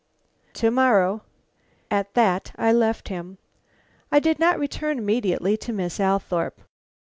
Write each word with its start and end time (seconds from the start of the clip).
"To 0.53 0.71
morrow." 0.71 1.21
At 1.91 2.15
that 2.15 2.53
I 2.55 2.73
left 2.73 3.09
him. 3.09 3.37
I 4.11 4.17
did 4.19 4.39
not 4.39 4.57
return 4.57 4.97
immediately 4.97 5.55
to 5.57 5.73
Miss 5.73 5.99
Althorpe. 5.99 6.61